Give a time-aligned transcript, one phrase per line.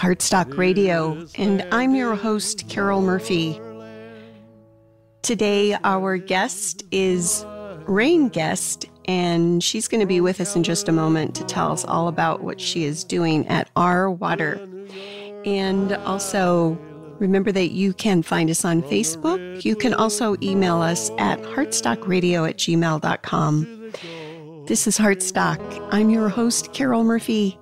[0.00, 3.60] Heartstock Radio, and I'm your host, Carol Murphy.
[5.20, 7.44] Today, our guest is
[7.86, 11.70] Rain Guest, and she's going to be with us in just a moment to tell
[11.70, 14.66] us all about what she is doing at Our Water.
[15.44, 16.78] And also,
[17.18, 19.66] remember that you can find us on Facebook.
[19.66, 23.92] You can also email us at heartstockradio at gmail.com.
[24.64, 25.88] This is Heartstock.
[25.92, 27.58] I'm your host, Carol Murphy.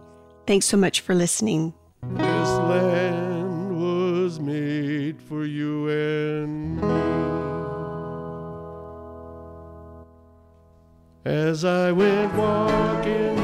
[0.47, 1.75] Thanks so much for listening.
[2.17, 7.19] This land was made for you and me.
[11.25, 13.37] As I went walking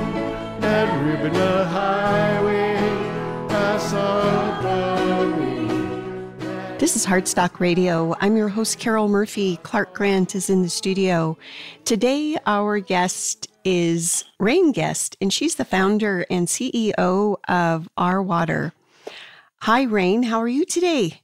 [0.61, 2.77] that Ribbon Highway,
[3.51, 4.61] I saw
[6.85, 8.15] This is Heartstock Radio.
[8.21, 9.57] I'm your host, Carol Murphy.
[9.63, 11.39] Clark Grant is in the studio.
[11.87, 18.75] Today, our guest is Rain Guest, and she's the founder and CEO of Our Water.
[19.63, 20.25] Hi, Rain.
[20.25, 21.23] How are you today?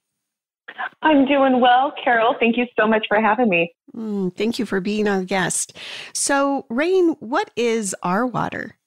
[1.03, 2.37] I'm doing well, Carol.
[2.41, 3.71] Thank you so much for having me.
[3.95, 5.77] Mm, thank you for being our guest.
[6.15, 8.79] So, Rain, what is Our Water?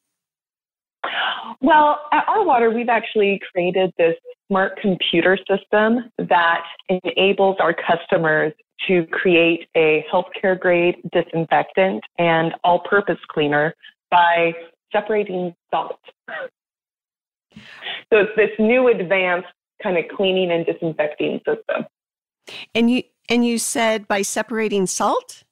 [1.62, 4.16] Well, at Our Water, we've actually created this
[4.48, 8.54] smart computer system that enables our customers
[8.88, 13.74] to create a healthcare grade disinfectant and all purpose cleaner
[14.12, 14.54] by
[14.92, 16.00] separating salt.
[18.12, 19.48] So it's this new advanced
[19.82, 21.86] kind of cleaning and disinfecting system.
[22.74, 25.44] And you and you said by separating salt?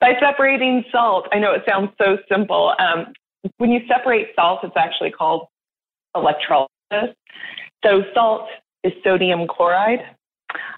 [0.00, 1.28] By separating salt.
[1.32, 2.74] I know it sounds so simple.
[2.78, 3.12] Um,
[3.58, 5.46] when you separate salt, it's actually called
[6.14, 7.14] electrolysis.
[7.86, 8.48] So salt
[8.82, 10.00] is sodium chloride.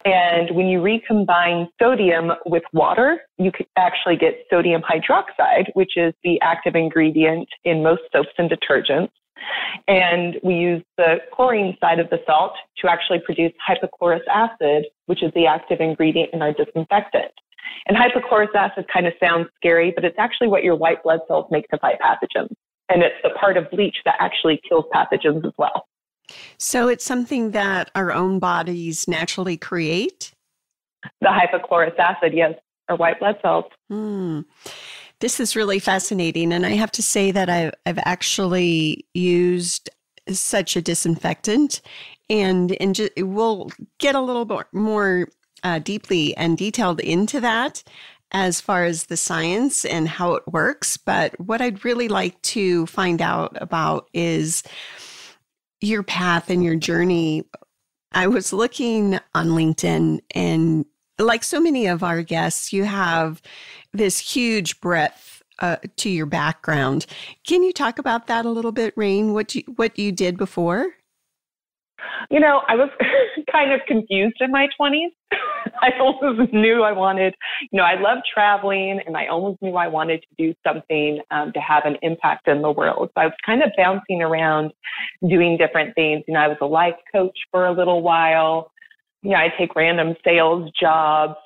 [0.04, 6.12] And when you recombine sodium with water, you can actually get sodium hydroxide, which is
[6.22, 9.10] the active ingredient in most soaps and detergents.
[9.86, 15.22] And we use the chlorine side of the salt to actually produce hypochlorous acid, which
[15.22, 17.32] is the active ingredient in our disinfectant.
[17.86, 21.46] And hypochlorous acid kind of sounds scary, but it's actually what your white blood cells
[21.50, 22.52] make to fight pathogens.
[22.90, 25.86] And it's the part of bleach that actually kills pathogens as well.
[26.58, 30.32] So it's something that our own bodies naturally create?
[31.20, 32.54] The hypochlorous acid, yes,
[32.88, 33.64] our white blood cells.
[33.88, 34.40] Hmm.
[35.20, 36.52] This is really fascinating.
[36.52, 39.90] And I have to say that I've, I've actually used
[40.28, 41.80] such a disinfectant
[42.30, 45.28] and, and just, we'll get a little bit more
[45.62, 47.82] uh, deeply and detailed into that
[48.30, 50.96] as far as the science and how it works.
[50.96, 54.62] But what I'd really like to find out about is
[55.80, 57.44] your path and your journey.
[58.12, 60.84] I was looking on LinkedIn and
[61.18, 63.42] like so many of our guests, you have
[63.92, 67.06] this huge breadth uh, to your background.
[67.46, 69.32] Can you talk about that a little bit, Rain?
[69.32, 70.94] What you what you did before?
[72.30, 72.90] You know, I was
[73.50, 75.10] kind of confused in my 20s.
[75.82, 77.34] I always knew I wanted,
[77.70, 81.52] you know, I love traveling and I always knew I wanted to do something um,
[81.52, 83.10] to have an impact in the world.
[83.14, 84.72] So I was kind of bouncing around
[85.28, 86.24] doing different things.
[86.26, 88.70] You know, I was a life coach for a little while.
[89.22, 91.36] You know, I take random sales jobs.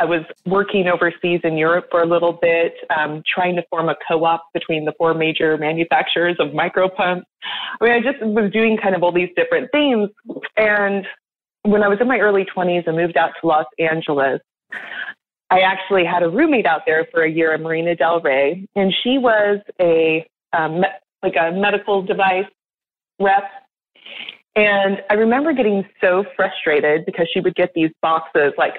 [0.00, 3.96] I was working overseas in Europe for a little bit, um, trying to form a
[4.08, 7.26] co-op between the four major manufacturers of micro pumps.
[7.80, 10.08] I mean, I just was doing kind of all these different things.
[10.56, 11.06] And
[11.62, 14.40] when I was in my early 20s and moved out to Los Angeles,
[15.50, 18.94] I actually had a roommate out there for a year in Marina Del Rey, and
[19.02, 20.82] she was a um,
[21.22, 22.46] like a medical device
[23.20, 23.44] rep.
[24.56, 28.74] And I remember getting so frustrated because she would get these boxes, like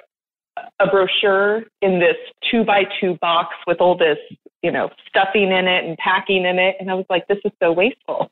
[0.79, 2.16] a brochure in this
[2.50, 4.17] two by two box with all this,
[4.62, 6.76] you know, stuffing in it and packing in it.
[6.79, 8.29] And I was like, this is so wasteful.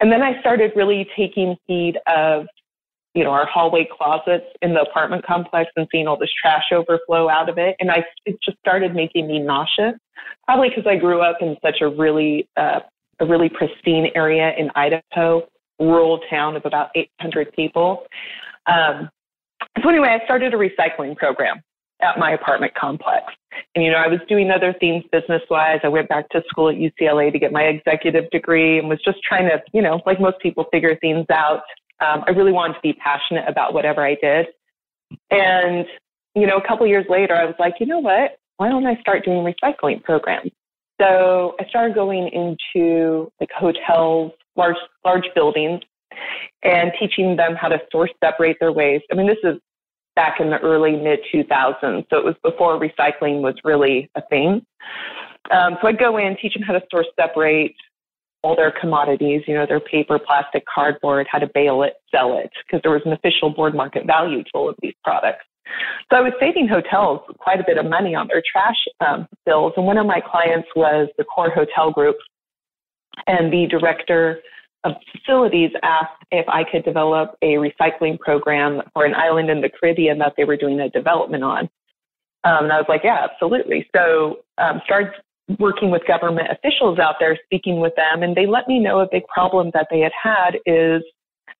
[0.00, 2.46] And then I started really taking heed of,
[3.14, 7.28] you know, our hallway closets in the apartment complex and seeing all this trash overflow
[7.28, 7.76] out of it.
[7.78, 9.94] And I, it just started making me nauseous,
[10.44, 12.80] probably because I grew up in such a really, uh,
[13.20, 15.46] a really pristine area in Idaho,
[15.78, 18.04] rural town of about 800 people.
[18.66, 19.08] Um,
[19.82, 21.62] so anyway, I started a recycling program
[22.00, 23.24] at my apartment complex.
[23.74, 25.80] And, you know, I was doing other things business wise.
[25.84, 29.18] I went back to school at UCLA to get my executive degree and was just
[29.22, 31.62] trying to, you know, like most people, figure things out.
[32.00, 34.46] Um, I really wanted to be passionate about whatever I did.
[35.30, 35.86] And,
[36.34, 38.38] you know, a couple years later, I was like, you know what?
[38.56, 40.50] Why don't I start doing recycling programs?
[41.00, 45.80] So I started going into like hotels, large, large buildings
[46.64, 49.04] and teaching them how to source separate their waste.
[49.12, 49.60] I mean, this is
[50.16, 54.64] back in the early mid 2000s, so it was before recycling was really a thing.
[55.50, 57.74] Um, so I'd go in, teach them how to source separate
[58.42, 62.50] all their commodities, you know, their paper, plastic, cardboard, how to bale it, sell it,
[62.66, 65.44] because there was an official board market value to all of these products.
[66.12, 69.72] So I was saving hotels quite a bit of money on their trash um, bills.
[69.78, 72.16] And one of my clients was the Kor Hotel Group,
[73.26, 74.40] and the director
[74.84, 79.70] of facilities asked if I could develop a recycling program for an island in the
[79.70, 81.70] Caribbean that they were doing a development on.
[82.44, 83.88] Um, and I was like, yeah, absolutely.
[83.96, 85.12] So um, started
[85.58, 89.08] working with government officials out there, speaking with them, and they let me know a
[89.10, 91.02] big problem that they had had is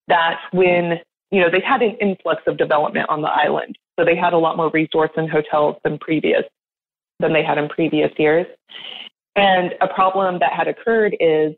[0.09, 1.01] that when
[1.31, 4.39] you know they had an influx of development on the island, so they had a
[4.39, 6.45] lot more resorts and hotels than previous
[7.21, 8.47] than they had in previous years.
[9.37, 11.55] And a problem that had occurred is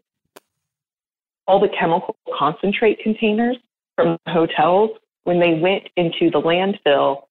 [1.46, 3.56] all the chemical concentrate containers
[3.96, 4.90] from hotels,
[5.25, 7.22] when they went into the landfill,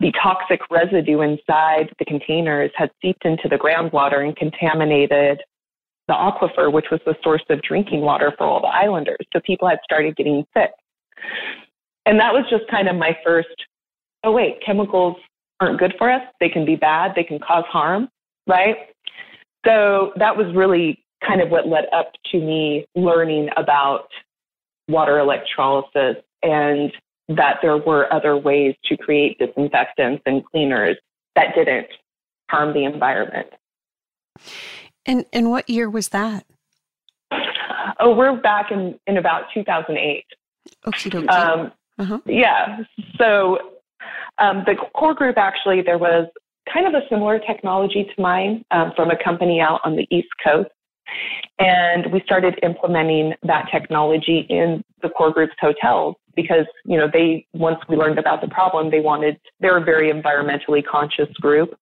[0.00, 5.40] the toxic residue inside the containers had seeped into the groundwater and contaminated
[6.06, 9.18] the aquifer, which was the source of drinking water for all the islanders.
[9.32, 10.70] So people had started getting sick.
[12.06, 13.48] And that was just kind of my first,
[14.24, 15.16] oh, wait, chemicals
[15.60, 16.22] aren't good for us.
[16.40, 18.08] They can be bad, they can cause harm,
[18.46, 18.76] right?
[19.66, 24.08] So that was really kind of what led up to me learning about
[24.88, 26.92] water electrolysis and
[27.28, 30.96] that there were other ways to create disinfectants and cleaners
[31.36, 31.86] that didn't
[32.50, 33.48] harm the environment.
[35.04, 36.46] And and what year was that?
[38.00, 40.24] Oh, we're back in, in about 2008.
[40.86, 42.20] Okay, um, uh-huh.
[42.26, 42.78] Yeah.
[43.18, 43.58] So
[44.38, 46.28] um, the Kor group actually, there was
[46.72, 50.28] kind of a similar technology to mine um, from a company out on the East
[50.44, 50.70] Coast.
[51.58, 57.46] And we started implementing that technology in the Kor group's hotels because, you know, they,
[57.52, 61.74] once we learned about the problem, they wanted, they're a very environmentally conscious group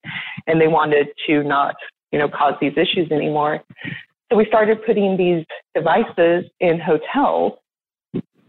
[0.47, 1.75] and they wanted to not,
[2.11, 3.63] you know, cause these issues anymore.
[4.31, 5.45] So we started putting these
[5.75, 7.59] devices in hotels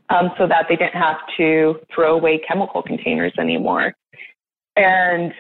[0.09, 3.93] um, so that they didn't have to throw away chemical containers anymore.
[4.77, 5.33] And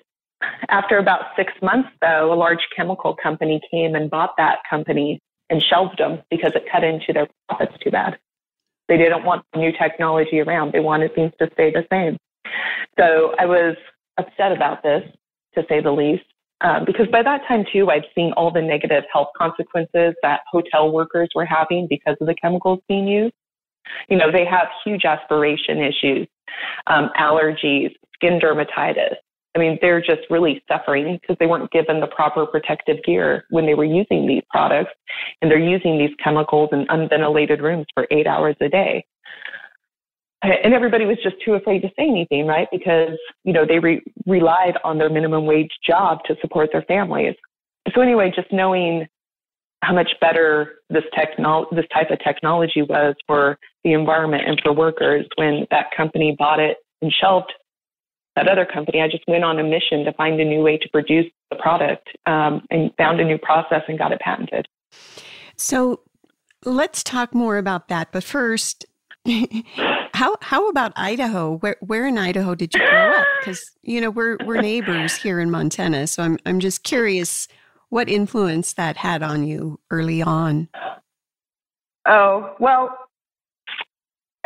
[0.69, 5.61] after about six months, though, a large chemical company came and bought that company and
[5.61, 8.17] shelved them because it cut into their profits too bad.
[8.87, 10.73] They didn't want new technology around.
[10.73, 12.17] They wanted things to stay the same.
[12.97, 13.75] So I was
[14.17, 15.03] upset about this,
[15.55, 16.23] to say the least,
[16.61, 20.91] um, because by that time, too, I'd seen all the negative health consequences that hotel
[20.91, 23.33] workers were having because of the chemicals being used.
[24.09, 26.27] You know, they have huge aspiration issues,
[26.87, 29.15] um, allergies, skin dermatitis,
[29.57, 33.65] I mean, they're just really suffering because they weren't given the proper protective gear when
[33.65, 34.91] they were using these products
[35.41, 39.03] and they're using these chemicals in unventilated rooms for eight hours a day.
[40.43, 42.67] And everybody was just too afraid to say anything, right?
[42.71, 47.33] Because, you know, they re- relied on their minimum wage job to support their families.
[47.95, 49.07] So anyway, just knowing
[49.81, 54.71] how much better this technol- this type of technology was for the environment and for
[54.71, 57.51] workers when that company bought it and shelved
[58.37, 60.89] that other company, I just went on a mission to find a new way to
[60.89, 64.67] produce the product um, and found a new process and got it patented.
[65.55, 66.01] So
[66.63, 68.11] let's talk more about that.
[68.11, 68.85] But first,
[70.13, 71.57] how how about Idaho?
[71.57, 73.27] Where where in Idaho did you grow up?
[73.39, 77.47] Because you know we're we're neighbors here in Montana, so I'm I'm just curious
[77.89, 80.67] what influence that had on you early on.
[82.05, 83.06] Oh well,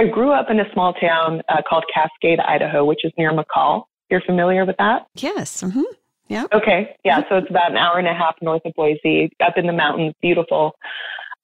[0.01, 3.83] I grew up in a small town uh, called Cascade, Idaho, which is near McCall.
[4.09, 5.05] You're familiar with that?
[5.15, 5.61] Yes.
[5.61, 5.83] Mm-hmm.
[6.27, 6.45] Yeah.
[6.51, 6.95] Okay.
[7.05, 7.21] Yeah.
[7.29, 10.15] So it's about an hour and a half north of Boise, up in the mountains.
[10.19, 10.73] Beautiful.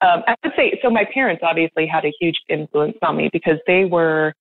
[0.00, 0.90] Um, I would say so.
[0.90, 4.34] My parents obviously had a huge influence on me because they were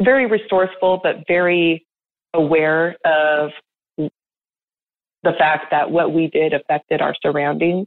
[0.00, 1.84] very resourceful, but very
[2.32, 3.50] aware of
[3.98, 7.86] the fact that what we did affected our surroundings.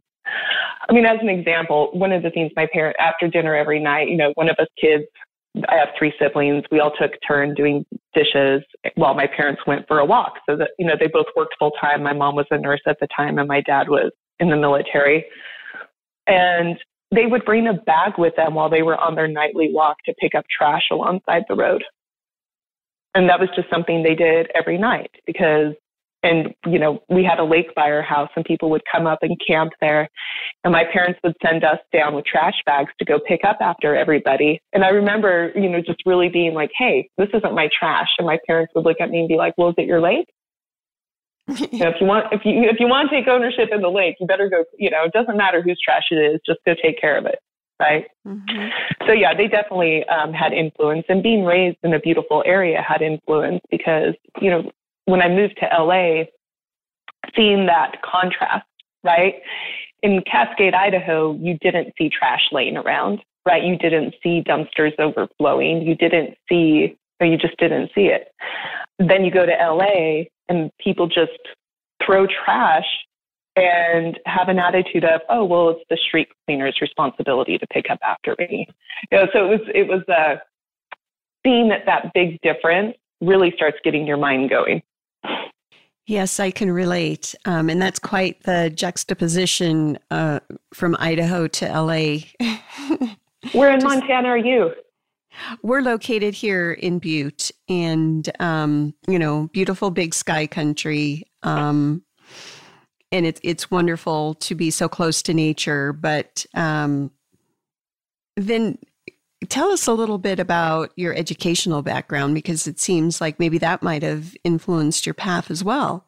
[0.87, 4.09] I mean, as an example, one of the things my parents, after dinner every night,
[4.09, 5.05] you know, one of us kids
[5.69, 6.63] I have three siblings.
[6.71, 8.61] We all took turn doing dishes
[8.95, 10.33] while my parents went for a walk.
[10.49, 12.03] So that, you know, they both worked full time.
[12.03, 15.25] My mom was a nurse at the time and my dad was in the military.
[16.27, 16.77] And
[17.13, 20.13] they would bring a bag with them while they were on their nightly walk to
[20.19, 21.83] pick up trash alongside the road.
[23.13, 25.73] And that was just something they did every night because
[26.23, 29.19] and you know we had a lake by our house and people would come up
[29.21, 30.09] and camp there.
[30.63, 33.95] And my parents would send us down with trash bags to go pick up after
[33.95, 34.59] everybody.
[34.73, 38.09] And i remember you know just really being like hey this isn't my trash.
[38.17, 40.27] And my parents would look at me and be like well is it your lake?
[41.71, 43.89] You know, if you want if you if you want to take ownership in the
[43.89, 46.73] lake you better go you know it doesn't matter whose trash it is just go
[46.81, 47.39] take care of it
[47.79, 48.05] right?
[48.25, 48.67] Mm-hmm.
[49.05, 51.05] so yeah they definitely um, had influence.
[51.09, 54.71] And being raised in a beautiful area had influence because you know
[55.05, 56.25] when I moved to LA,
[57.35, 58.65] seeing that contrast,
[59.03, 59.35] right?
[60.05, 63.63] in Cascade, Idaho, you didn't see trash laying around, right?
[63.63, 65.81] You didn't see dumpsters overflowing.
[65.81, 68.27] You didn't see, or you just didn't see it.
[68.99, 71.31] Then you go to LA and people just
[72.05, 72.85] throw trash
[73.55, 77.99] and have an attitude of, oh, well, it's the street cleaner's responsibility to pick up
[78.03, 78.67] after me.
[79.11, 80.35] You know, so it was, it was uh,
[81.43, 84.83] seeing that that big difference really starts getting your mind going.
[86.07, 87.33] Yes, I can relate.
[87.45, 90.39] Um, and that's quite the juxtaposition uh,
[90.73, 92.17] from Idaho to LA.
[93.53, 94.71] Where in Just, Montana are you?
[95.63, 101.23] We're located here in Butte and, um, you know, beautiful big sky country.
[101.41, 102.03] Um,
[103.11, 105.91] and it's, it's wonderful to be so close to nature.
[105.91, 107.11] But um,
[108.35, 108.77] then
[109.45, 113.83] tell us a little bit about your educational background because it seems like maybe that
[113.83, 116.05] might have influenced your path as well.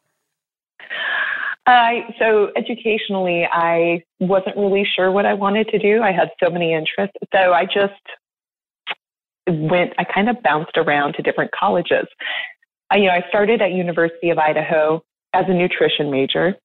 [1.65, 6.01] Uh, so educationally, I wasn't really sure what I wanted to do.
[6.01, 7.17] I had so many interests.
[7.34, 7.94] So I just
[9.48, 12.08] went, I kind of bounced around to different colleges.
[12.89, 15.03] I, you know, I started at University of Idaho
[15.34, 16.56] as a nutrition major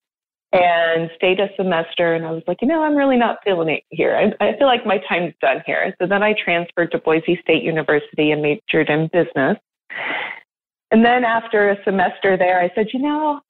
[0.53, 2.13] and stayed a semester.
[2.13, 4.15] And I was like, you know, I'm really not feeling it here.
[4.15, 5.93] I, I feel like my time's done here.
[5.99, 9.57] So then I transferred to Boise State University and majored in business.
[10.91, 13.41] And then after a semester there, I said, you know,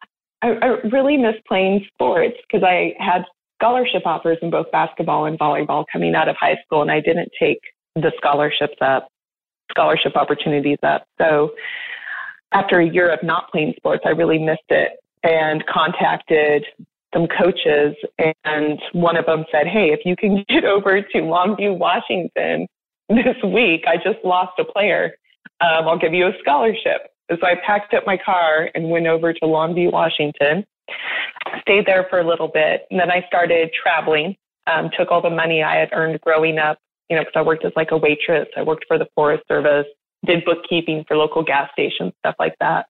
[0.42, 3.24] I, I really miss playing sports because I had
[3.62, 7.30] scholarship offers in both basketball and volleyball coming out of high school, and I didn't
[7.38, 7.60] take
[7.96, 9.10] the scholarships up,
[9.72, 11.06] scholarship opportunities up.
[11.20, 11.52] So
[12.54, 16.66] after a year of not playing sports, I really missed it and contacted
[17.14, 17.96] some coaches,
[18.44, 22.68] and one of them said, Hey, if you can get over to Longview, Washington
[23.10, 25.14] this week, I just lost a player.
[25.62, 27.10] Um, I'll give you a scholarship.
[27.30, 30.66] So I packed up my car and went over to Longview, Washington,
[31.62, 34.36] stayed there for a little bit, and then I started traveling.
[34.66, 36.78] Um, took all the money I had earned growing up,
[37.10, 38.48] you know, because I worked as like a waitress.
[38.56, 39.86] I worked for the Forest Service,
[40.26, 42.86] did bookkeeping for local gas stations, stuff like that.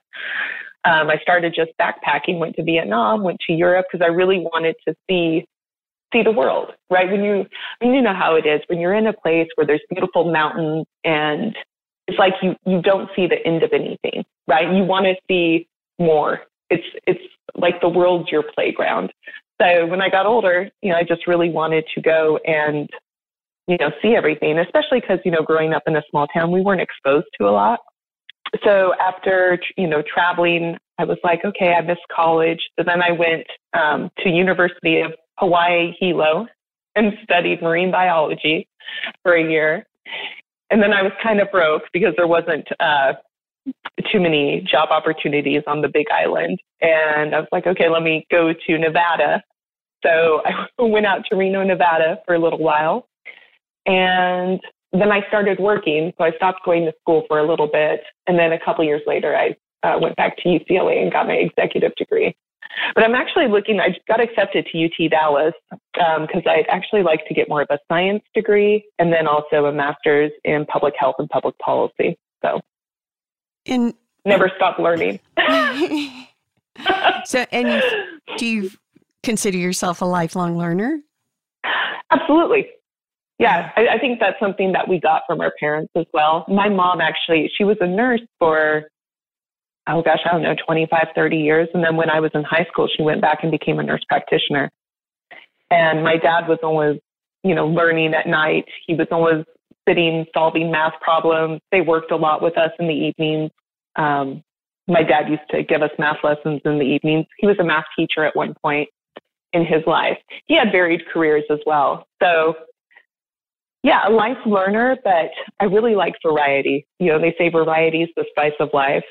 [0.85, 4.75] Um, I started just backpacking, went to Vietnam, went to Europe because I really wanted
[4.87, 5.45] to see
[6.13, 7.09] see the world, right?
[7.11, 7.45] When you,
[7.81, 10.31] I mean, you know how it is when you're in a place where there's beautiful
[10.31, 11.55] mountains and
[12.07, 14.71] it's like you you don't see the end of anything, right?
[14.73, 15.67] You want to see
[15.99, 16.41] more.
[16.69, 17.21] It's it's
[17.55, 19.11] like the world's your playground.
[19.61, 22.89] So when I got older, you know, I just really wanted to go and
[23.67, 26.61] you know see everything, especially because you know growing up in a small town, we
[26.61, 27.79] weren't exposed to a lot
[28.63, 32.59] so after you know traveling, I was like, okay, I missed college.
[32.77, 36.47] So then I went um, to University of Hawaii Hilo
[36.95, 38.67] and studied marine biology
[39.23, 39.85] for a year.
[40.69, 43.13] And then I was kind of broke because there wasn't uh,
[44.11, 46.59] too many job opportunities on the Big Island.
[46.81, 49.41] And I was like, okay, let me go to Nevada.
[50.03, 50.41] So
[50.79, 53.07] I went out to Reno, Nevada for a little while.
[53.85, 54.59] And
[54.93, 58.37] then I started working, so I stopped going to school for a little bit, and
[58.37, 61.93] then a couple years later, I uh, went back to UCLA and got my executive
[61.95, 62.35] degree.
[62.95, 63.79] But I'm actually looking.
[63.79, 65.53] I got accepted to UT Dallas
[65.93, 69.65] because um, I'd actually like to get more of a science degree and then also
[69.65, 72.17] a master's in public health and public policy.
[72.43, 72.61] So,
[73.65, 73.93] and
[74.25, 75.19] never stop learning.
[77.25, 77.83] so, and
[78.37, 78.71] do you
[79.21, 80.99] consider yourself a lifelong learner?
[82.11, 82.67] Absolutely.
[83.43, 86.45] Yeah, I, I think that's something that we got from our parents as well.
[86.47, 88.83] My mom actually, she was a nurse for,
[89.85, 91.67] oh gosh, I don't know, 25, 30 years.
[91.73, 93.99] And then when I was in high school, she went back and became a nurse
[94.07, 94.71] practitioner.
[95.69, 97.01] And my dad was always,
[97.43, 98.63] you know, learning at night.
[98.87, 99.43] He was always
[99.89, 101.59] sitting, solving math problems.
[101.69, 103.51] They worked a lot with us in the evenings.
[103.97, 104.41] Um,
[104.87, 107.25] my dad used to give us math lessons in the evenings.
[107.39, 108.87] He was a math teacher at one point
[109.51, 110.17] in his life.
[110.45, 112.07] He had varied careers as well.
[112.21, 112.55] So
[113.83, 116.87] yeah, a life learner, but I really like variety.
[116.99, 119.03] You know, they say variety is the spice of life.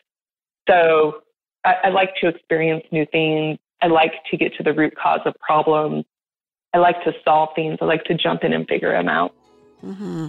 [0.69, 1.21] So
[1.65, 3.59] I, I like to experience new things.
[3.83, 6.05] I like to get to the root cause of problems.
[6.73, 7.79] I like to solve things.
[7.83, 9.35] I like to jump in and figure them out.
[9.85, 10.29] Mm-hmm.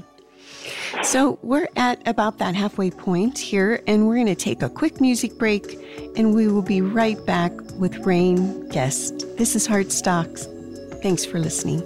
[1.04, 5.00] So we're at about that halfway point here, and we're going to take a quick
[5.00, 5.80] music break,
[6.18, 9.26] and we will be right back with Rain Guest.
[9.38, 10.50] This is Heartstocks.
[11.02, 11.82] Thanks for listening.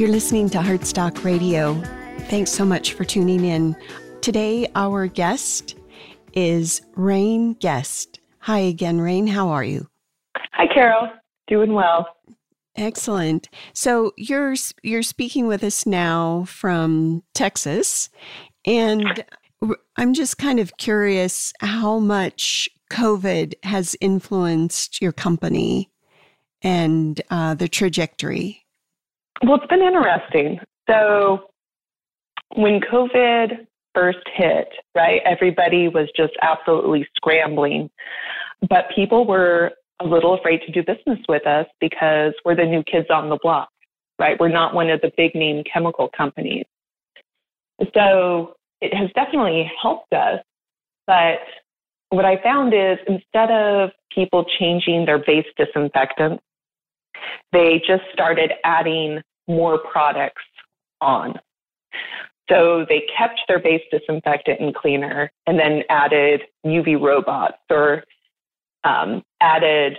[0.00, 1.74] You're listening to Heartstock Radio.
[2.30, 3.76] Thanks so much for tuning in.
[4.22, 5.76] Today, our guest
[6.32, 8.18] is Rain Guest.
[8.38, 9.26] Hi again, Rain.
[9.26, 9.90] How are you?
[10.52, 11.10] Hi, Carol.
[11.48, 12.06] Doing well.
[12.76, 13.50] Excellent.
[13.74, 18.08] So you're you're speaking with us now from Texas,
[18.64, 19.22] and
[19.98, 25.90] I'm just kind of curious how much COVID has influenced your company
[26.62, 28.59] and uh, the trajectory.
[29.42, 30.60] Well, it's been interesting.
[30.88, 31.50] So
[32.54, 37.90] when COVID first hit, right, everybody was just absolutely scrambling,
[38.68, 42.82] but people were a little afraid to do business with us because we're the new
[42.84, 43.70] kids on the block,
[44.18, 44.38] right?
[44.38, 46.64] We're not one of the big name chemical companies.
[47.94, 50.40] So it has definitely helped us.
[51.06, 51.40] But
[52.10, 56.40] what I found is instead of people changing their base disinfectant,
[57.52, 60.42] they just started adding more products
[61.00, 61.38] on.
[62.48, 68.02] So they kept their base disinfectant and cleaner and then added UV robots or
[68.82, 69.98] um, added,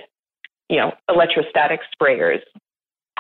[0.70, 2.42] you know, electrostatic sprayers,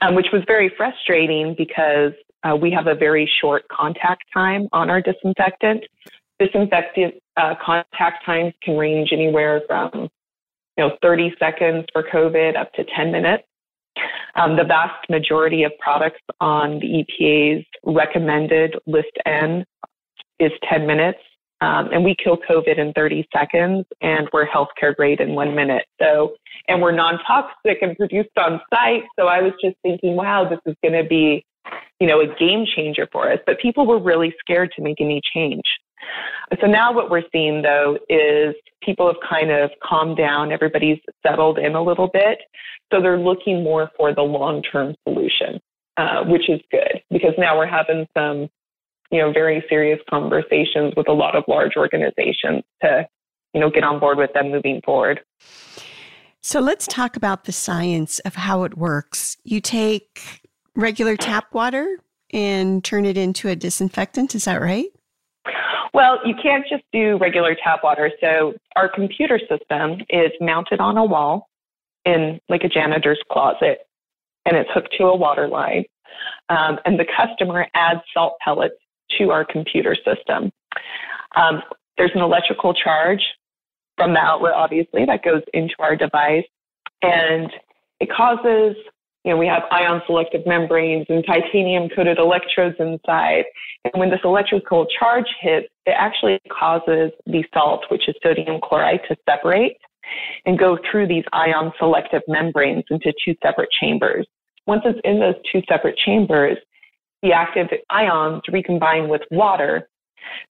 [0.02, 2.12] um, which was very frustrating because
[2.44, 5.84] uh, we have a very short contact time on our disinfectant.
[6.40, 10.10] Disinfectant uh, contact times can range anywhere from,
[10.78, 13.44] you know, 30 seconds for COVID up to 10 minutes.
[14.36, 19.66] Um, the vast majority of products on the EPA's recommended list N
[20.40, 21.20] is 10 minutes.
[21.62, 25.86] Um, and we kill COVID in 30 seconds, and we're healthcare grade in one minute.
[26.02, 26.34] So,
[26.68, 29.04] and we're non toxic and produced on site.
[29.18, 31.46] So I was just thinking, wow, this is going to be,
[32.00, 33.38] you know, a game changer for us.
[33.46, 35.62] But people were really scared to make any change.
[36.60, 40.52] So now what we're seeing though is people have kind of calmed down.
[40.52, 42.40] Everybody's settled in a little bit.
[42.92, 45.62] So they're looking more for the long term solution,
[45.98, 48.50] uh, which is good because now we're having some,
[49.12, 53.08] you know, very serious conversations with a lot of large organizations to,
[53.54, 55.22] you know, get on board with them moving forward.
[56.42, 59.38] So let's talk about the science of how it works.
[59.44, 60.42] You take
[60.76, 61.98] regular tap water
[62.34, 64.88] and turn it into a disinfectant, is that right?
[65.94, 68.12] Well, you can't just do regular tap water.
[68.22, 71.50] So our computer system is mounted on a wall
[72.06, 73.80] in like a janitor's closet,
[74.46, 75.86] and it's hooked to a water line.
[76.50, 78.76] Um, and the customer adds salt pellets
[79.18, 80.52] to our computer system.
[81.36, 81.62] Um,
[81.98, 83.22] there's an electrical charge
[83.98, 86.46] from the outlet, obviously, that goes into our device,
[87.02, 87.52] and
[88.00, 88.76] it causes
[89.24, 93.46] you know, we have ion selective membranes and titanium coated electrodes inside.
[93.84, 99.02] And when this electrical charge hits, it actually causes the salt, which is sodium chloride,
[99.10, 99.78] to separate
[100.46, 104.26] and go through these ion selective membranes into two separate chambers.
[104.66, 106.58] Once it's in those two separate chambers,
[107.22, 109.88] the active ions recombine with water.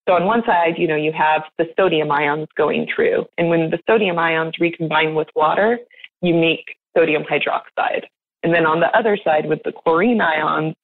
[0.08, 3.26] So on one side, you know, you have the sodium ions going through.
[3.38, 5.80] And when the sodium ions recombine with water,
[6.22, 8.04] you make sodium hydroxide.
[8.44, 10.76] And then on the other side, with the chlorine ions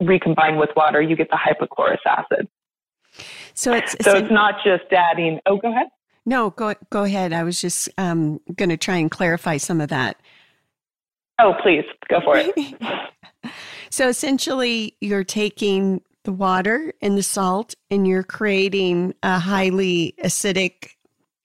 [0.00, 2.48] recombined with water, you get the hypochlorous acid.
[3.54, 5.40] So it's so it's not just adding.
[5.46, 5.88] Oh, go ahead.
[6.24, 7.32] No, go go ahead.
[7.32, 10.20] I was just um, going to try and clarify some of that.
[11.38, 12.54] Oh, please go for it.
[13.90, 20.90] so essentially, you're taking the water and the salt, and you're creating a highly acidic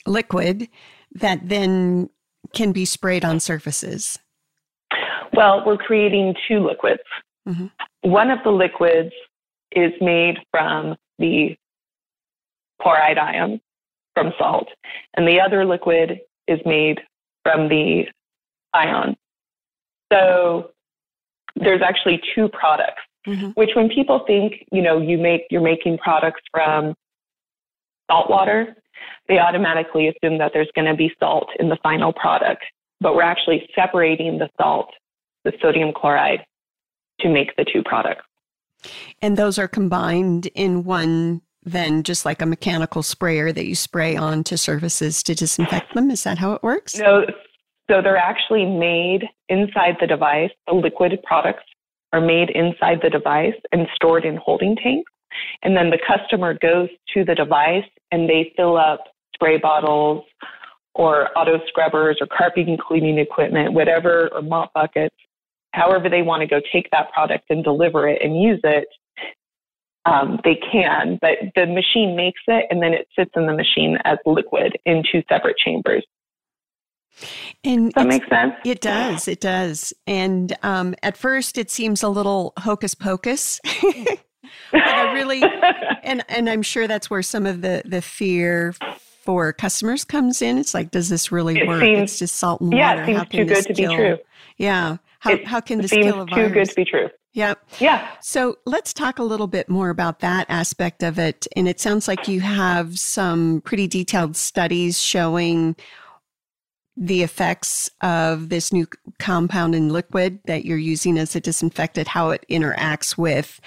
[0.06, 0.68] liquid
[1.14, 2.10] that then
[2.54, 4.20] can be sprayed on surfaces.
[5.34, 7.02] Well, we're creating two liquids.
[7.48, 7.68] Mm-hmm.
[8.10, 9.12] One of the liquids
[9.72, 11.56] is made from the
[12.82, 13.62] chloride ion
[14.14, 14.68] from salt,
[15.16, 17.02] and the other liquid is made
[17.44, 18.06] from the
[18.74, 19.16] ion.
[20.12, 20.72] So
[21.56, 23.50] there's actually two products, mm-hmm.
[23.52, 26.96] which when people think, you know, you make you're making products from
[28.10, 28.76] salt water,
[29.28, 32.64] they automatically assume that there's going to be salt in the final product.
[33.02, 34.90] But we're actually separating the salt
[35.46, 36.42] the sodium chloride
[37.22, 38.26] to make the two products.
[39.22, 44.16] And those are combined in one, then just like a mechanical sprayer that you spray
[44.16, 46.12] onto surfaces to disinfect them.
[46.12, 46.98] Is that how it works?
[46.98, 47.26] No.
[47.90, 50.50] So they're actually made inside the device.
[50.68, 51.64] The liquid products
[52.14, 55.12] are made inside the device and stored in holding tanks.
[55.64, 59.04] And then the customer goes to the device and they fill up
[59.34, 60.24] spray bottles
[60.96, 65.16] or auto scrubbers or carpet cleaning equipment, whatever, or mop buckets
[65.76, 68.88] however they want to go take that product and deliver it and use it,
[70.06, 71.18] um, they can.
[71.22, 75.04] But the machine makes it and then it sits in the machine as liquid in
[75.12, 76.06] two separate chambers.
[77.64, 78.54] And Does that it's- make sense?
[78.66, 79.28] It does.
[79.28, 79.94] It does.
[80.06, 83.60] And um, at first, it seems a little hocus pocus.
[84.72, 85.42] but I really,
[86.04, 88.76] and and I'm sure that's where some of the the fear
[89.24, 90.58] for customers comes in.
[90.58, 91.82] It's like, does this really It work?
[91.82, 93.02] seems- it's just salt and yeah, water.
[93.04, 94.18] it seems how too good to be true.
[94.58, 94.98] Yeah.
[95.26, 97.10] How It how can this seems kill a too good to be true.
[97.34, 97.56] Yeah.
[97.80, 98.08] Yeah.
[98.22, 101.48] So let's talk a little bit more about that aspect of it.
[101.56, 105.76] And it sounds like you have some pretty detailed studies showing
[106.96, 108.88] the effects of this new
[109.20, 113.60] compound in liquid that you're using as a disinfectant, how it interacts with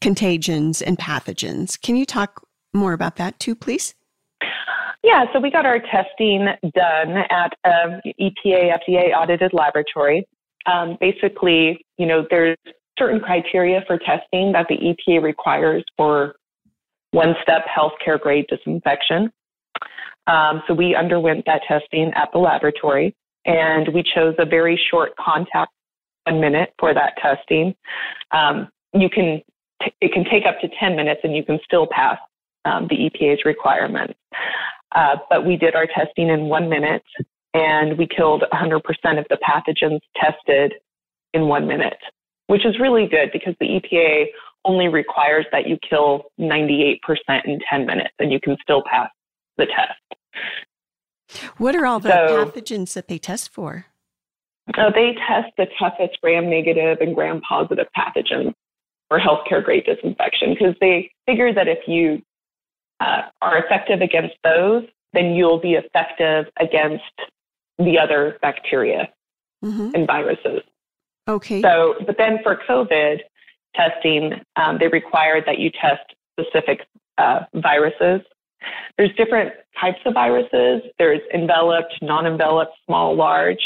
[0.00, 1.80] contagions and pathogens.
[1.80, 3.94] Can you talk more about that too, please?
[5.04, 10.26] Yeah, so we got our testing done at uh, a EPA, FDA audited laboratory.
[10.68, 12.56] Um, basically, you know, there's
[12.98, 16.34] certain criteria for testing that the EPA requires for
[17.12, 19.32] one step healthcare grade disinfection.
[20.26, 23.14] Um, so we underwent that testing at the laboratory
[23.46, 25.72] and we chose a very short contact,
[26.24, 27.74] one minute for that testing.
[28.30, 29.40] Um, you can,
[29.82, 32.18] t- it can take up to 10 minutes and you can still pass
[32.66, 34.14] um, the EPA's requirements.
[34.94, 37.02] Uh, but we did our testing in one minute
[37.54, 38.78] and we killed 100%
[39.18, 40.74] of the pathogens tested
[41.34, 41.98] in one minute,
[42.46, 44.26] which is really good because the EPA
[44.64, 46.98] only requires that you kill 98%
[47.44, 49.10] in 10 minutes and you can still pass
[49.56, 51.52] the test.
[51.58, 53.86] What are all the So- pathogens that they test for?
[54.76, 58.52] So they test the toughest gram negative and gram positive pathogens
[59.08, 62.22] for healthcare grade disinfection because they figure that if you
[63.00, 64.84] uh, are effective against those,
[65.14, 67.02] then you'll be effective against
[67.78, 69.08] the other bacteria
[69.62, 70.62] hmm and viruses.
[71.26, 71.60] Okay.
[71.60, 73.18] So, but then for COVID
[73.74, 76.80] testing, um, they required that you test specific
[77.18, 78.22] uh, viruses.
[78.96, 80.82] There's different types of viruses.
[80.98, 83.58] There's enveloped, non-enveloped, small, large.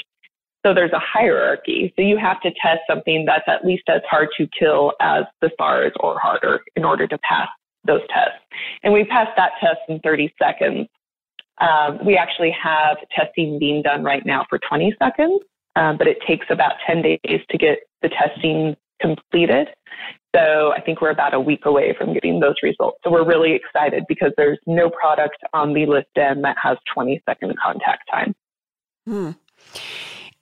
[0.64, 1.92] So there's a hierarchy.
[1.96, 5.50] So you have to test something that's at least as hard to kill as the
[5.58, 7.48] SARS or harder in order to pass
[7.84, 8.38] those tests.
[8.82, 10.88] And we passed that test in 30 seconds.
[11.60, 15.42] Um, we actually have testing being done right now for 20 seconds
[15.76, 19.68] um, but it takes about 10 days to get the testing completed.
[20.34, 22.98] So I think we're about a week away from getting those results.
[23.04, 27.22] So we're really excited because there's no product on the list N that has 20
[27.28, 28.34] second contact time.
[29.06, 29.30] Hmm.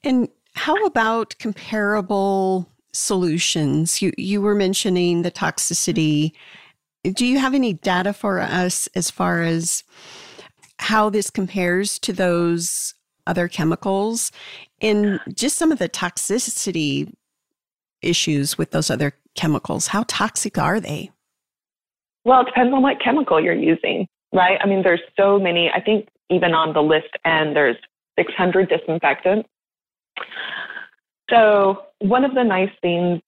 [0.05, 4.03] And how about comparable solutions?
[4.03, 6.33] You you were mentioning the toxicity.
[7.05, 9.83] Do you have any data for us as far as
[10.81, 12.95] how this compares to those
[13.27, 14.33] other chemicals
[14.81, 17.13] and just some of the toxicity
[18.03, 19.89] issues with those other chemicals?
[19.89, 21.11] How toxic are they?
[22.25, 24.59] Well, it depends on what chemical you're using, right?
[24.63, 25.71] I mean, there's so many.
[25.71, 27.77] I think even on the list and there's
[28.19, 29.49] 600 disinfectants.
[31.31, 33.21] So one of the nice things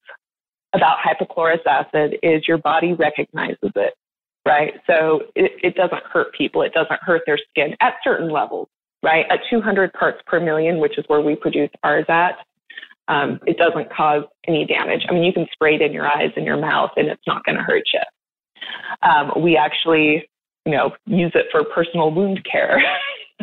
[0.73, 3.93] about hypochlorous acid is your body recognizes it,
[4.45, 4.73] right?
[4.87, 6.61] So it, it doesn't hurt people.
[6.61, 8.67] It doesn't hurt their skin at certain levels,
[9.01, 9.25] right?
[9.29, 12.37] At 200 parts per million, which is where we produce ours at,
[13.07, 15.05] um, it doesn't cause any damage.
[15.09, 17.43] I mean, you can spray it in your eyes and your mouth and it's not
[17.45, 17.99] going to hurt you.
[19.09, 20.27] Um, we actually,
[20.65, 22.81] you know, use it for personal wound care.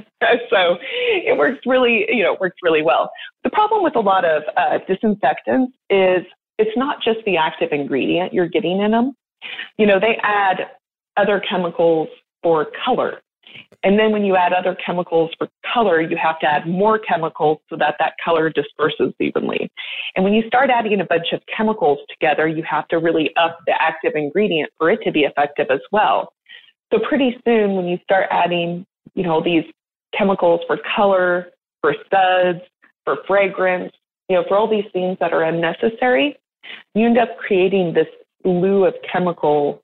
[0.50, 3.10] so it works really, you know, it works really well.
[3.44, 6.24] The problem with a lot of uh, disinfectants is
[6.58, 9.12] it's not just the active ingredient you're getting in them.
[9.78, 10.70] You know, they add
[11.20, 12.08] other chemicals
[12.42, 13.20] for color.
[13.82, 17.58] And then when you add other chemicals for color, you have to add more chemicals
[17.68, 19.70] so that that color disperses evenly.
[20.14, 23.58] And when you start adding a bunch of chemicals together, you have to really up
[23.66, 26.32] the active ingredient for it to be effective as well.
[26.92, 29.64] So pretty soon when you start adding, you know, these
[30.16, 31.48] chemicals for color,
[31.80, 32.60] for suds,
[33.04, 33.92] for fragrance,
[34.28, 36.36] you know, for all these things that are unnecessary,
[36.94, 38.06] you end up creating this
[38.42, 39.82] slew of chemical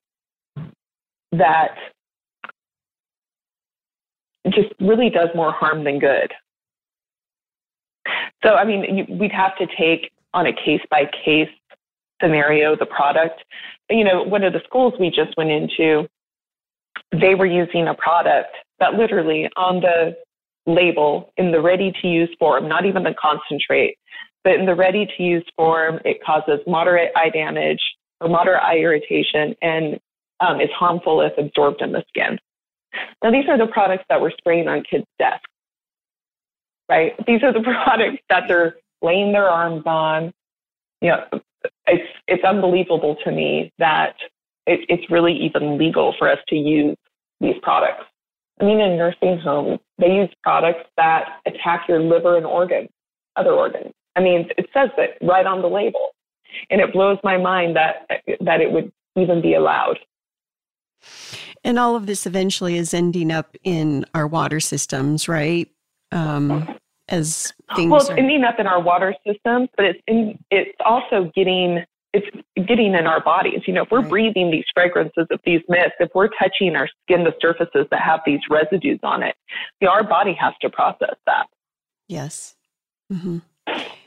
[1.32, 1.74] that
[4.50, 6.32] just really does more harm than good.
[8.44, 11.48] So, I mean, you, we'd have to take on a case by case
[12.22, 13.42] scenario the product.
[13.90, 16.08] You know, one of the schools we just went into,
[17.12, 20.16] they were using a product that literally on the
[20.66, 23.96] label in the ready to use form, not even the concentrate,
[24.44, 27.80] but in the ready to use form, it causes moderate eye damage
[28.20, 29.98] or moderate eye irritation and
[30.40, 32.38] um, is harmful if absorbed in the skin.
[33.22, 35.44] Now, these are the products that we're spraying on kids' desks,
[36.88, 37.12] right?
[37.26, 40.32] These are the products that they're laying their arms on.
[41.00, 41.40] You know,
[41.86, 44.14] it's it's unbelievable to me that
[44.66, 46.96] it, it's really even legal for us to use
[47.40, 48.04] these products.
[48.60, 52.88] I mean, in nursing homes, they use products that attack your liver and organs,
[53.36, 53.92] other organs.
[54.16, 56.14] I mean, it says it right on the label,
[56.70, 58.08] and it blows my mind that
[58.40, 59.98] that it would even be allowed.
[61.64, 65.68] And all of this eventually is ending up in our water systems, right?
[66.12, 66.68] Um,
[67.08, 70.70] as things well, it's are- ending up in our water systems, but it's in, it's
[70.84, 72.26] also getting it's
[72.66, 73.60] getting in our bodies.
[73.66, 74.08] You know, if we're Right.
[74.08, 78.20] breathing these fragrances of these mists, if we're touching our skin, the surfaces that have
[78.24, 79.34] these residues on it,
[79.80, 81.46] you know, our body has to process that.
[82.08, 82.54] yes.
[83.12, 83.38] hmm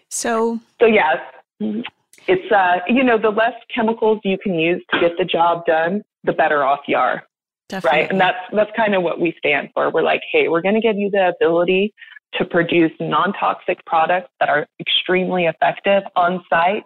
[0.10, 1.18] So So yes,
[2.28, 6.02] it's uh, you know, the less chemicals you can use to get the job done,
[6.24, 7.24] the better off you are.
[7.70, 8.12] definitely, right?
[8.12, 9.90] And that's that's kind of what we stand for.
[9.92, 11.94] We're like, hey, we're going to give you the ability
[12.34, 16.84] to produce non-toxic products that are extremely effective on site.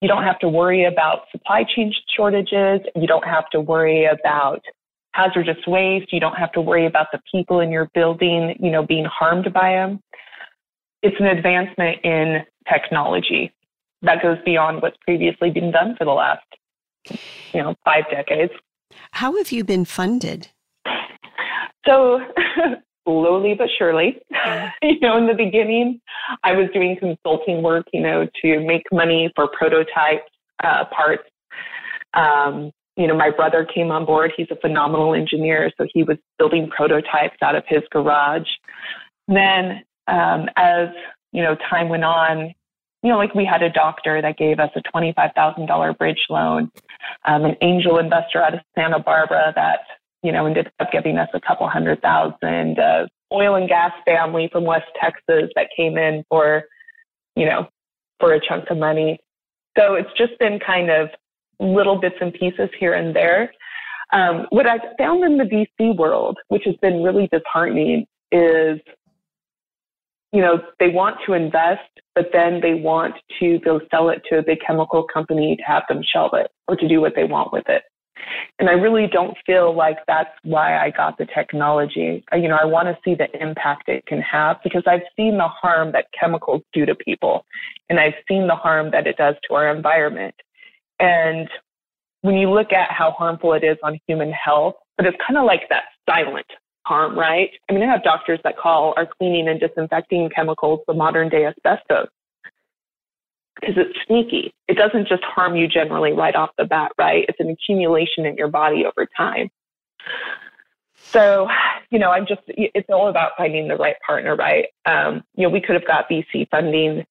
[0.00, 2.80] You don't have to worry about supply chain shortages.
[2.94, 4.60] You don't have to worry about
[5.14, 6.12] hazardous waste.
[6.12, 9.52] You don't have to worry about the people in your building, you know, being harmed
[9.52, 10.00] by them.
[11.02, 13.52] It's an advancement in technology
[14.02, 16.44] that goes beyond what's previously been done for the last,
[17.10, 18.52] you know, five decades.
[19.12, 20.48] how have you been funded?
[21.86, 22.20] So
[23.04, 24.20] slowly but surely,
[24.82, 26.00] you know, in the beginning,
[26.44, 30.24] I was doing consulting work, you know, to make money for prototype
[30.62, 31.24] uh, parts.
[32.14, 34.32] Um, you know, my brother came on board.
[34.36, 38.48] He's a phenomenal engineer, so he was building prototypes out of his garage.
[39.28, 40.88] Then, um, as
[41.32, 42.52] you know, time went on,
[43.02, 46.20] you know, like we had a doctor that gave us a twenty-five thousand dollar bridge
[46.28, 46.70] loan,
[47.24, 49.80] um, an angel investor out of Santa Barbara that
[50.22, 52.78] you know, ended up giving us a couple hundred thousand.
[52.78, 56.64] Uh, oil and gas family from West Texas that came in for,
[57.34, 57.66] you know,
[58.20, 59.18] for a chunk of money.
[59.76, 61.08] So it's just been kind of
[61.58, 63.52] little bits and pieces here and there.
[64.12, 68.78] Um, what I've found in the VC world, which has been really disheartening, is
[70.32, 71.80] you know, they want to invest,
[72.14, 75.82] but then they want to go sell it to a big chemical company to have
[75.88, 77.82] them shelve it or to do what they want with it.
[78.58, 82.24] And I really don't feel like that's why I got the technology.
[82.32, 85.48] You know, I want to see the impact it can have because I've seen the
[85.48, 87.44] harm that chemicals do to people
[87.90, 90.34] and I've seen the harm that it does to our environment.
[91.00, 91.48] And
[92.20, 95.44] when you look at how harmful it is on human health, but it's kind of
[95.44, 96.46] like that silent
[96.84, 97.50] harm, right?
[97.68, 101.46] I mean, I have doctors that call our cleaning and disinfecting chemicals the modern day
[101.46, 102.08] asbestos
[103.60, 104.52] because it's sneaky.
[104.68, 107.24] It doesn't just harm you generally right off the bat, right?
[107.28, 109.50] It's an accumulation in your body over time.
[110.94, 111.48] So,
[111.90, 114.66] you know, I'm just, it's all about finding the right partner, right?
[114.86, 117.04] Um, you know, we could have got VC funding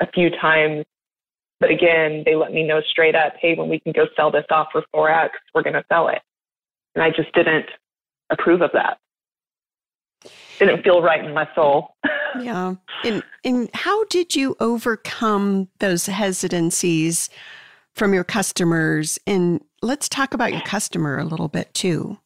[0.00, 0.84] a few times,
[1.60, 4.44] but again, they let me know straight up, hey, when we can go sell this
[4.50, 6.20] off for 4X, we're going to sell it.
[6.94, 7.66] And I just didn't
[8.30, 8.98] approve of that.
[10.58, 11.94] Didn't feel right in my soul.
[12.38, 12.74] Yeah.
[13.02, 17.30] And and how did you overcome those hesitancies
[17.94, 19.18] from your customers?
[19.26, 22.18] And let's talk about your customer a little bit too.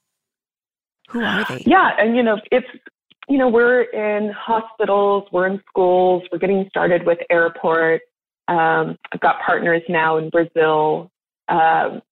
[1.10, 1.62] Who are they?
[1.64, 2.66] Yeah, and you know, it's
[3.28, 8.04] you know, we're in hospitals, we're in schools, we're getting started with airports.
[8.48, 11.08] Um, I've got partners now in Brazil.
[11.46, 12.02] Um,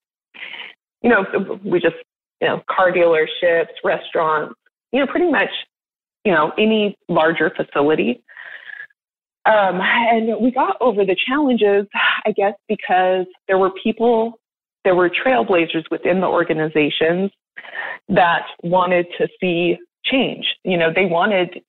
[1.02, 1.24] you know,
[1.64, 1.96] we just
[2.40, 4.54] you know, car dealerships, restaurants,
[4.92, 5.50] you know, pretty much,
[6.28, 8.22] you know, any larger facility.
[9.46, 11.86] Um, and we got over the challenges,
[12.26, 14.38] I guess, because there were people,
[14.84, 17.30] there were trailblazers within the organizations
[18.10, 20.44] that wanted to see change.
[20.64, 21.62] You know, they wanted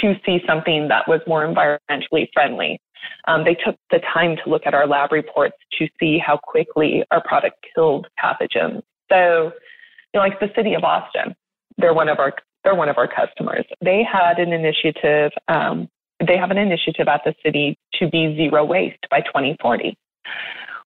[0.00, 2.80] to see something that was more environmentally friendly.
[3.28, 7.04] Um, they took the time to look at our lab reports to see how quickly
[7.10, 8.80] our product killed pathogens.
[9.12, 9.52] So,
[10.14, 11.34] you know, like the city of Austin,
[11.76, 12.32] they're one of our
[12.64, 13.64] they're one of our customers.
[13.82, 15.32] They had an initiative.
[15.48, 15.88] Um,
[16.26, 19.96] they have an initiative at the city to be zero waste by 2040.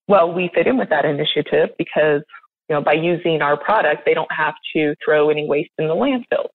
[0.06, 2.22] Well, we fit in with that initiative because
[2.68, 5.94] you know by using our product, they don't have to throw any waste in the
[5.94, 6.48] landfill.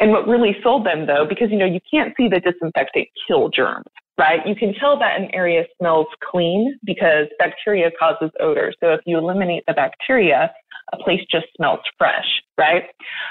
[0.00, 3.48] And what really sold them though, because you know you can't see the disinfectant kill
[3.48, 4.40] germs, right?
[4.46, 8.72] You can tell that an area smells clean because bacteria causes odor.
[8.80, 10.52] So if you eliminate the bacteria,
[10.92, 12.84] a place just smells fresh, right?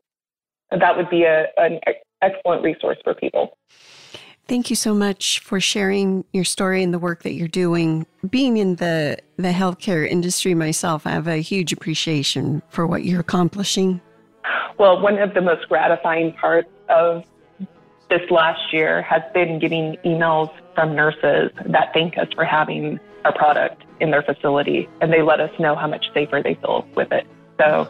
[0.71, 1.79] that would be a, an
[2.21, 3.57] excellent resource for people.
[4.47, 8.05] Thank you so much for sharing your story and the work that you're doing.
[8.29, 13.19] Being in the, the healthcare industry myself, I have a huge appreciation for what you're
[13.19, 13.99] accomplishing.
[14.79, 17.23] Well, one of the most gratifying parts of
[18.09, 23.33] this last year has been getting emails from nurses that thank us for having our
[23.33, 27.11] product in their facility and they let us know how much safer they feel with
[27.11, 27.25] it.
[27.59, 27.89] So,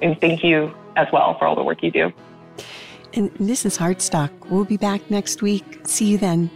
[0.00, 2.12] and thank you as well for all the work you do.
[3.14, 4.30] And this is Heartstock.
[4.48, 5.80] We'll be back next week.
[5.84, 6.50] See you then.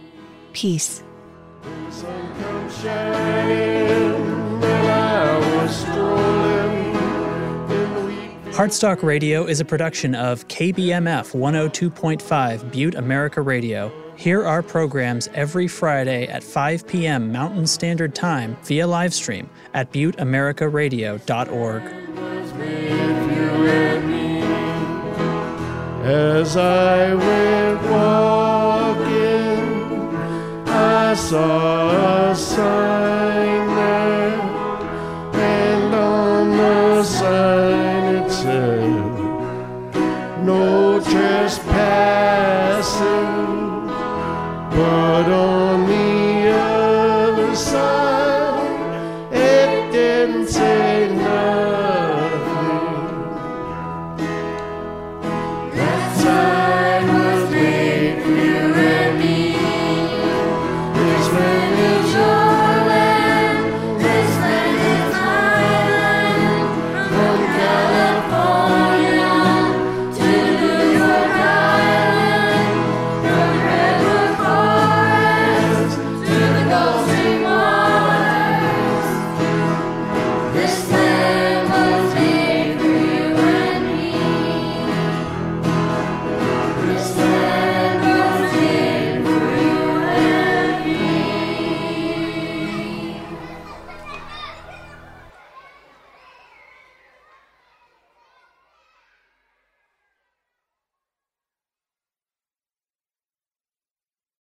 [0.53, 1.03] Peace.
[8.57, 13.91] Heartstock Radio is a production of KBMF 102.5 Butte America Radio.
[14.15, 17.31] Hear our programs every Friday at 5 p.m.
[17.31, 21.83] Mountain Standard Time via livestream at butteamericaradio.org.
[26.03, 29.05] As I went walking,
[30.65, 34.41] I saw a sign there,
[35.43, 37.86] and on the sign.
[41.47, 43.07] is passing,
[44.69, 45.56] but only.